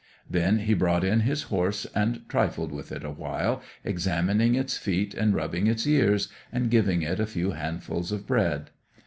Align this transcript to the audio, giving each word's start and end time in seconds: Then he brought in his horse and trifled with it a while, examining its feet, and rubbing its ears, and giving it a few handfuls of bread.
Then 0.27 0.57
he 0.57 0.73
brought 0.73 1.03
in 1.03 1.19
his 1.19 1.43
horse 1.43 1.85
and 1.93 2.27
trifled 2.27 2.71
with 2.71 2.91
it 2.91 3.03
a 3.03 3.11
while, 3.11 3.61
examining 3.83 4.55
its 4.55 4.75
feet, 4.75 5.13
and 5.13 5.35
rubbing 5.35 5.67
its 5.67 5.85
ears, 5.85 6.27
and 6.51 6.71
giving 6.71 7.03
it 7.03 7.19
a 7.19 7.27
few 7.27 7.51
handfuls 7.51 8.11
of 8.11 8.25
bread. 8.25 8.71